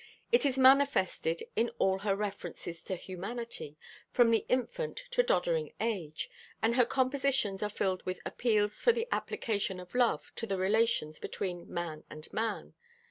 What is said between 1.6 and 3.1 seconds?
all her references to